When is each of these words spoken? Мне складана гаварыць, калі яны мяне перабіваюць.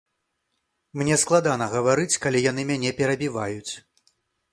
Мне 1.01 1.17
складана 1.23 1.67
гаварыць, 1.75 2.17
калі 2.23 2.39
яны 2.51 2.61
мяне 2.71 2.89
перабіваюць. 3.01 3.71